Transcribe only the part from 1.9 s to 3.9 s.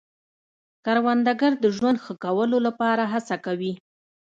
ښه کولو لپاره هڅه کوي